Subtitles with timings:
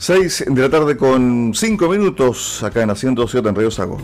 [0.00, 3.98] 6 de la tarde con 5 minutos acá en Haciendo Ciudad en Río Sago.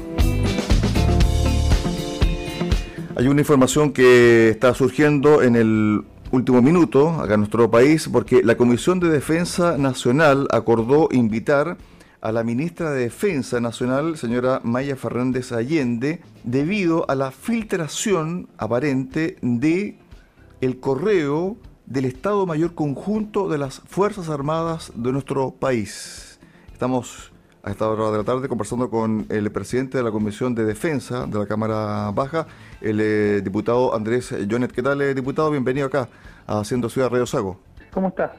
[3.15, 6.03] Hay una información que está surgiendo en el
[6.33, 11.77] último minuto acá en nuestro país porque la Comisión de Defensa Nacional acordó invitar
[12.21, 19.37] a la ministra de Defensa Nacional, señora Maya Fernández Allende, debido a la filtración aparente
[19.43, 19.97] de
[20.61, 21.57] el correo
[21.87, 26.39] del Estado Mayor Conjunto de las Fuerzas Armadas de nuestro país.
[26.73, 27.33] Estamos
[27.63, 31.27] a esta hora de la tarde conversando con el presidente de la Comisión de Defensa
[31.27, 32.47] de la Cámara Baja,
[32.81, 34.73] el eh, diputado Andrés Jonet.
[34.73, 35.51] ¿Qué tal, eh, diputado?
[35.51, 36.09] Bienvenido acá
[36.47, 37.59] a Haciendo Ciudad Radio Sago.
[37.93, 38.35] ¿Cómo está?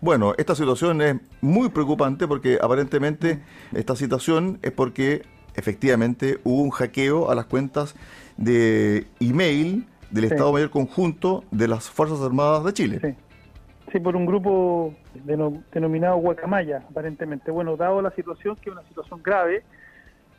[0.00, 6.70] Bueno, esta situación es muy preocupante porque aparentemente esta situación es porque efectivamente hubo un
[6.70, 7.94] hackeo a las cuentas
[8.36, 13.00] de email del Estado Mayor Conjunto de las Fuerzas Armadas de Chile.
[13.00, 13.14] Sí,
[13.92, 14.94] sí por un grupo
[15.72, 17.50] denominado Guacamaya, aparentemente.
[17.50, 19.62] Bueno, dado la situación, que es una situación grave,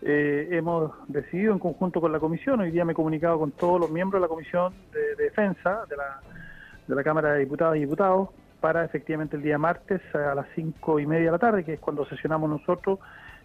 [0.02, 3.80] eh, hemos decidido en conjunto con la comisión, hoy día me he comunicado con todos
[3.80, 6.20] los miembros de la comisión de, defensa de la,
[6.88, 11.00] de la Cámara de Diputadas y Diputados para efectivamente el día martes a las cinco
[11.00, 13.00] y media de la tarde, que es cuando sesionamos nosotros,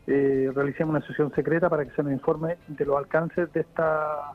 [0.06, 4.32] eh, realicemos una sesión secreta para que se nos informe de los alcances de esta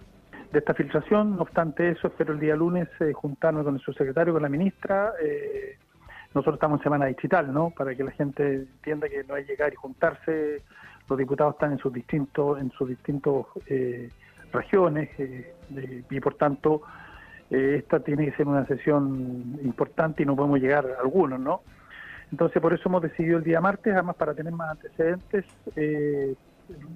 [0.52, 1.35] de esta filtración.
[1.35, 5.13] No obstante eso, espero el día lunes eh, juntarnos con el subsecretario, con la ministra.
[5.21, 5.77] Eh,
[6.33, 7.71] nosotros estamos en semana digital, ¿no?
[7.71, 10.61] Para que la gente entienda que no hay llegar y juntarse.
[11.09, 14.09] Los diputados están en sus distintos, en sus distintos eh,
[14.53, 15.09] regiones
[16.09, 16.81] y por tanto
[17.49, 21.61] esta tiene que ser una sesión importante y no podemos llegar a algunos, ¿no?
[22.31, 25.45] Entonces por eso hemos decidido el día martes, además para tener más antecedentes,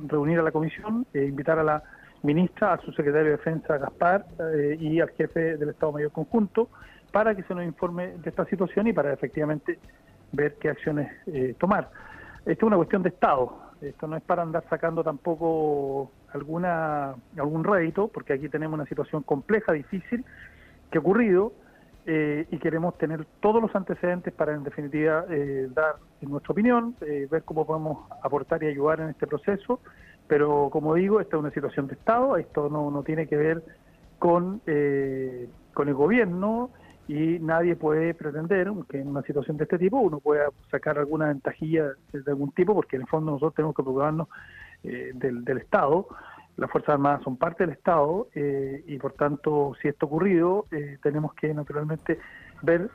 [0.08, 1.84] reunir a la comisión e invitar a la
[2.26, 6.70] ministra, a su secretario de Defensa Gaspar eh, y al jefe del Estado Mayor Conjunto
[7.12, 9.80] para que se nos informe de esta situación y para efectivamente
[10.34, 11.90] ver qué acciones eh, tomar.
[12.40, 17.64] Esto es una cuestión de Estado, esto no es para andar sacando tampoco alguna algún
[17.64, 20.26] rédito, porque aquí tenemos una situación compleja, difícil,
[20.92, 21.54] que ha ocurrido
[22.06, 25.26] eh, y queremos tener todos los antecedentes para en definitiva
[25.70, 29.80] dar nuestra opinión, ver cómo podemos aportar y ayudar en este proceso
[30.28, 33.64] pero como digo, esta es una situación de Estado, esto no, no tiene que ver
[34.20, 36.72] con, eh, con el gobierno
[37.08, 41.28] y nadie puede pretender que en una situación de este tipo uno pueda sacar alguna
[41.28, 44.28] ventajilla de algún tipo, porque en el fondo nosotros tenemos que preocuparnos
[44.84, 46.08] eh, del, del, Estado.
[46.58, 50.66] Las Fuerzas Armadas son parte del Estado eh, y por tanto, si esto ha ocurrido,
[51.04, 52.18] tenemos que naturalmente
[52.64, 52.90] ver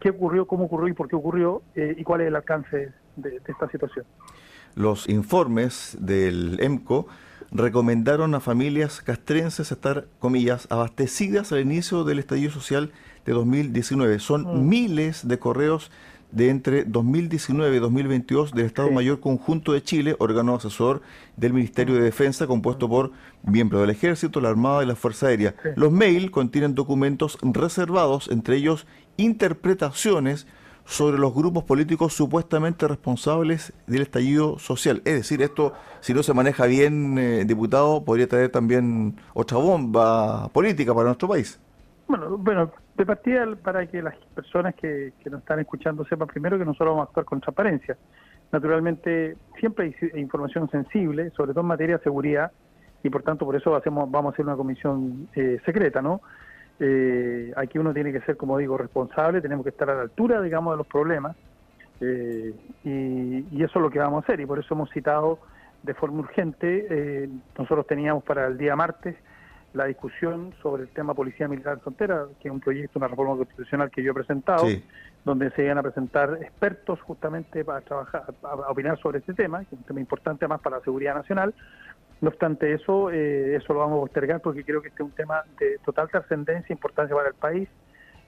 [0.00, 3.70] qué ocurrió, cómo ocurrió y por qué ocurrió y cuál es el alcance de esta
[3.70, 4.04] situación
[4.74, 7.06] los informes del EMCO
[7.52, 12.92] recomendaron a familias castrenses estar, comillas, abastecidas al inicio del estallido social
[13.24, 14.18] de 2019.
[14.18, 14.68] Son mm.
[14.68, 15.90] miles de correos
[16.32, 21.00] de entre 2019 y 2022 del Estado Mayor Conjunto de Chile, órgano asesor
[21.36, 22.00] del Ministerio de.
[22.00, 23.12] Defensa compuesto por
[23.44, 25.54] miembros del Ejército, la Armada y la Fuerza Aérea.
[25.76, 28.86] Los mail contienen documentos reservados, entre ellos
[29.16, 30.46] interpretaciones
[30.84, 35.02] sobre los grupos políticos supuestamente responsables del estallido social.
[35.04, 40.48] Es decir, esto, si no se maneja bien, eh, diputado, podría traer también otra bomba
[40.48, 41.60] política para nuestro país.
[42.06, 46.64] Bueno, bueno, de partida para que las personas que, nos están escuchando sepan primero que
[46.64, 47.96] nosotros vamos a actuar con transparencia.
[48.52, 52.52] Naturalmente, siempre hay información sensible, sobre todo en materia de seguridad,
[53.02, 56.20] y por tanto por eso hacemos, vamos a hacer una comisión eh, secreta, ¿no?
[56.80, 60.40] Eh, aquí uno tiene que ser, como digo, responsable, tenemos que estar a la altura,
[60.40, 61.36] digamos, de los problemas,
[62.00, 62.52] eh,
[62.84, 65.38] y, eso es lo que vamos a hacer, y por eso hemos citado
[65.82, 69.16] de forma urgente, eh, nosotros teníamos para el día martes
[69.72, 73.90] la discusión sobre el tema Policía Militar Frontera, que es un proyecto, una reforma constitucional
[73.90, 74.66] que yo he presentado,
[75.24, 79.74] donde se iban a presentar expertos justamente para trabajar, a opinar sobre este tema, que
[79.74, 81.52] es un tema importante más para la seguridad nacional,
[82.24, 85.14] no obstante eso, eh, eso lo vamos a postergar porque creo que este es un
[85.14, 87.68] tema de total trascendencia, importancia para el país,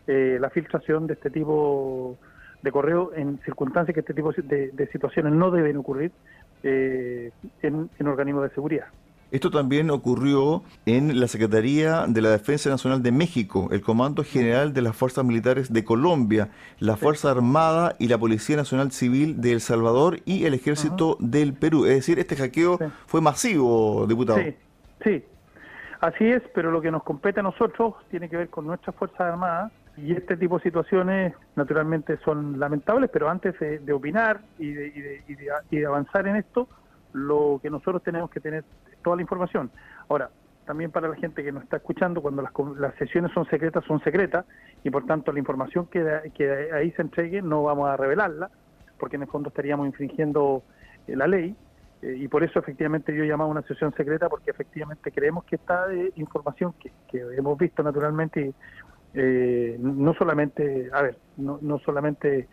[0.06, 2.18] eh, la filtración de este tipo
[2.62, 6.12] de correo en circunstancias que este tipo de, situaciones no deben ocurrir
[6.62, 7.30] eh,
[7.62, 8.86] en, en organismos de seguridad.
[9.36, 14.72] Esto también ocurrió en la Secretaría de la Defensa Nacional de México, el Comando General
[14.72, 16.48] de las Fuerzas Militares de Colombia,
[16.78, 21.52] la Fuerza Armada y la Policía Nacional Civil de El Salvador y el Ejército del
[21.52, 21.84] Perú.
[21.84, 24.38] Es decir, este hackeo fue masivo, diputado.
[24.38, 24.56] Sí,
[25.04, 25.24] sí,
[26.00, 29.20] así es, pero lo que nos compete a nosotros tiene que ver con nuestras Fuerzas
[29.20, 35.22] Armadas y este tipo de situaciones naturalmente son lamentables, pero antes de, opinar y de,
[35.70, 36.66] y de avanzar en esto,
[37.12, 38.64] lo que nosotros tenemos que tener
[39.06, 39.70] toda la información.
[40.08, 40.30] Ahora,
[40.64, 44.44] también para la gente que nos está escuchando, cuando las, sesiones son secretas, son secretas,
[44.82, 48.50] y por tanto la información que, que ahí se entregue no vamos a revelarla,
[48.98, 50.64] porque en el fondo estaríamos infringiendo
[51.06, 51.54] la ley.
[52.02, 55.54] y por eso efectivamente yo he llamado a una sesión secreta porque efectivamente creemos que
[55.54, 55.86] esta
[56.16, 58.54] información que, que, hemos visto naturalmente
[59.78, 62.48] no solamente, a ver, no, no solamente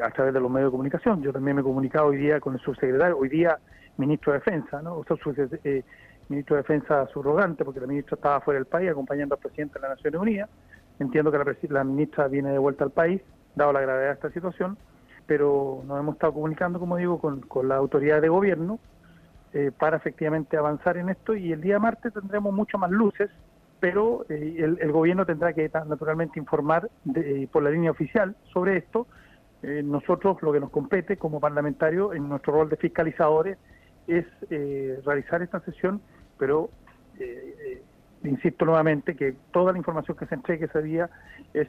[0.00, 2.54] a través de los medios de comunicación, yo también me he comunicado hoy día con
[2.54, 3.58] el subsecretario, hoy día
[3.98, 4.94] ministro de Defensa, ¿no?
[4.94, 5.16] O sea,
[5.64, 5.84] eh,
[6.28, 9.80] ministro de Defensa subrogante, porque la ministra estaba fuera del país acompañando al presidente de
[9.80, 10.50] las Naciones Unidas.
[10.98, 13.20] Entiendo que la, la ministra viene de vuelta al país,
[13.54, 14.78] dado la gravedad de esta situación,
[15.26, 18.78] pero nos hemos estado comunicando, como digo, con, con la autoridad de gobierno
[19.52, 23.30] eh, para efectivamente avanzar en esto y el día martes tendremos mucho más luces,
[23.80, 29.06] pero eh, el, gobierno tendrá que naturalmente informar de, por la línea oficial sobre esto.
[29.62, 33.58] nosotros lo que nos compete como parlamentarios en nuestro rol de fiscalizadores
[34.08, 36.00] es eh, realizar esta sesión,
[36.38, 36.70] pero
[37.20, 37.82] eh, eh,
[38.24, 41.08] insisto nuevamente que toda la información que se entregue ese día
[41.54, 41.68] es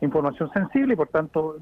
[0.00, 1.56] información sensible y por tanto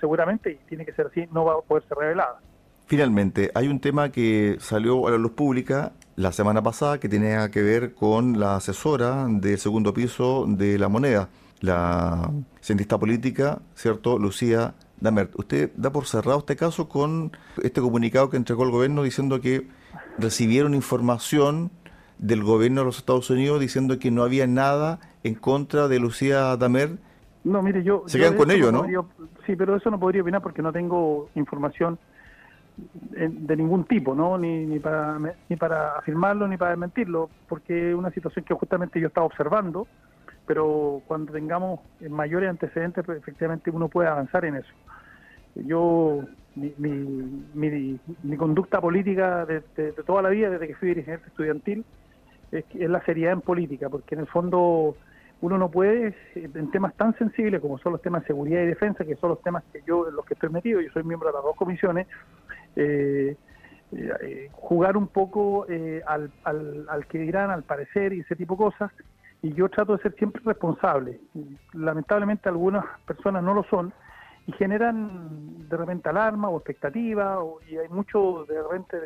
[0.00, 2.38] seguramente, tiene que ser así, no va a poder ser revelada.
[2.86, 7.50] Finalmente, hay un tema que salió a la luz pública la semana pasada que tenía
[7.50, 11.28] que ver con la asesora del segundo piso de la moneda,
[11.60, 12.30] la
[12.60, 14.18] cientista política, ¿cierto?
[14.18, 17.32] Lucía Damert, usted da por cerrado este caso con
[17.62, 19.66] este comunicado que entregó el gobierno diciendo que
[20.18, 21.70] recibieron información
[22.18, 26.56] del gobierno de los Estados Unidos diciendo que no había nada en contra de Lucía
[26.56, 26.98] Damer.
[27.44, 28.04] No, mire, yo...
[28.06, 28.84] Se quedan con ello, ¿no?
[29.46, 31.98] sí, pero eso no podría opinar porque no tengo información
[33.10, 34.38] de ningún tipo, ¿no?
[34.38, 35.18] Ni, ni, para,
[35.48, 39.86] ni para afirmarlo ni para desmentirlo, porque es una situación que justamente yo estaba observando
[40.50, 44.72] pero cuando tengamos mayores antecedentes, pues efectivamente uno puede avanzar en eso.
[45.54, 46.24] Yo,
[46.56, 46.74] mi,
[47.54, 49.60] mi, mi, conducta política de,
[50.04, 51.84] toda la vida, desde que fui dirigente estudiantil,
[52.50, 54.96] es, es la seriedad en política, porque en el fondo
[55.40, 59.04] uno no puede, en temas tan sensibles como son los temas de seguridad y defensa,
[59.04, 61.34] que son los temas que yo, en los que estoy metido, yo soy miembro de
[61.34, 62.08] las dos comisiones,
[62.74, 63.36] eh,
[63.92, 68.54] eh, jugar un poco eh, al, al, al que dirán, al parecer y ese tipo
[68.54, 68.90] de cosas,
[69.42, 71.20] y yo trato de ser siempre responsable.
[71.72, 73.92] Lamentablemente algunas personas no lo son
[74.46, 77.38] y generan de repente alarma o expectativa
[77.68, 78.96] y hay mucho de repente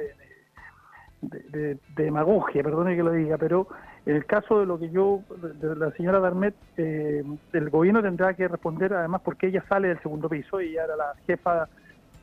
[1.23, 3.69] de, demagogia, perdone que lo diga, pero
[4.05, 8.35] en el caso de lo que yo, de la señora Darmet, eh, el gobierno tendrá
[8.35, 11.69] que responder además porque ella sale del segundo piso, y ella era la jefa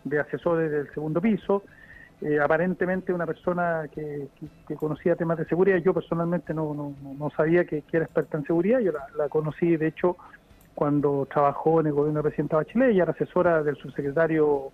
[0.03, 1.63] de asesores del segundo piso,
[2.21, 4.27] eh, aparentemente una persona que,
[4.75, 5.77] conocía temas de seguridad.
[5.77, 9.87] Yo personalmente no, no, no sabía que, era experta en seguridad, yo la, conocí de
[9.87, 10.17] hecho
[10.75, 14.71] cuando trabajó en el gobierno del presidente Bachelet, ella era asesora del subsecretario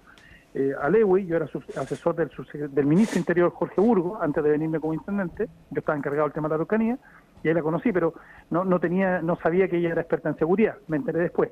[0.53, 2.29] eh, Alewi, yo era asesor del,
[2.71, 6.47] del ministro interior Jorge Burgo, antes de venirme como intendente, yo estaba encargado del tema
[6.47, 6.97] de la Araucanía,
[7.43, 8.13] y ahí la conocí, pero
[8.49, 11.51] no, no, tenía, no sabía que ella era experta en seguridad, me enteré después.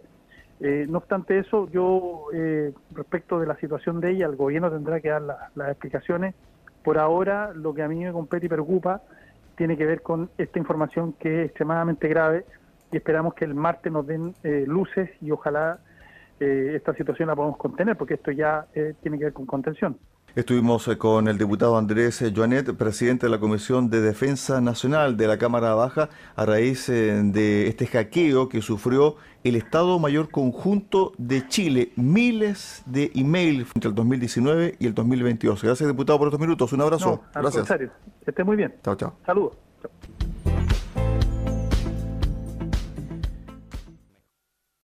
[0.60, 5.02] Eh, no obstante eso, yo eh, respecto de la situación de ella, el gobierno tendrá
[5.02, 6.34] que dar las explicaciones.
[6.84, 9.02] Por ahora, lo que a mí me compete y preocupa
[9.58, 12.46] tiene que ver con esta información que es extremadamente grave
[12.92, 15.80] y esperamos que el martes nos den eh, luces y ojalá
[16.38, 18.68] esta situación la podamos contener, porque esto ya
[19.02, 19.98] tiene que ver con contención.
[20.36, 25.16] Estuvimos eh, con el diputado Andrés eh, Joanet, presidente de la Comisión de Defensa Nacional
[25.16, 29.16] de la Cámara Baja, a raíz eh, de este hackeo que sufrió
[29.46, 31.94] el Estado Mayor Conjunto de Chile.
[31.96, 35.64] Miles de emails entre el 2019 y el 2022.
[35.64, 36.74] Gracias, diputado, por estos minutos.
[36.74, 37.22] Un abrazo.
[37.34, 37.70] Gracias.
[38.28, 38.76] esté muy bien.
[38.84, 39.14] Chao, chao.
[39.26, 39.65] Saludos.